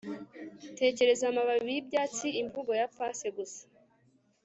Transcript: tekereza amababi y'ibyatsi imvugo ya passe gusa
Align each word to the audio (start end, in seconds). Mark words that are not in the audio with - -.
tekereza 0.79 1.23
amababi 1.31 1.69
y'ibyatsi 1.73 2.27
imvugo 2.41 2.71
ya 2.79 2.87
passe 2.95 3.27
gusa 3.37 3.61